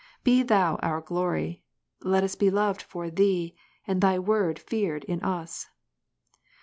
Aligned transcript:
Be 0.23 0.41
Thou 0.41 0.77
our 0.77 0.99
glory; 0.99 1.61
let 2.01 2.23
us 2.23 2.33
be 2.33 2.49
loved 2.49 2.81
for 2.81 3.11
Thee, 3.11 3.55
and 3.85 4.01
Thy 4.01 4.17
word 4.17 4.57
feared 4.57 5.03
in 5.03 5.21
us. 5.23 5.67